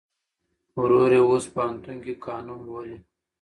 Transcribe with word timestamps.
ورور 0.81 1.11
یې 1.15 1.21
اوس 1.27 1.45
پوهنتون 1.53 1.97
کې 2.03 2.13
قانون 2.25 2.59
لولي. 2.67 2.97